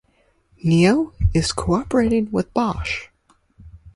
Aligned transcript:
Nio 0.65 1.13
is 1.35 1.51
cooperating 1.51 2.31
with 2.31 2.51
Bosch. 2.55 3.09